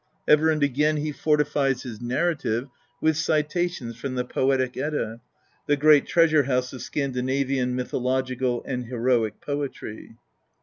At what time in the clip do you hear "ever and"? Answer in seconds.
0.27-0.63